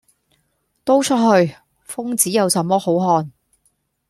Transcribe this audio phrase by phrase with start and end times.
[0.83, 1.55] 「都出去！
[1.87, 3.31] 瘋子有什麼好看！」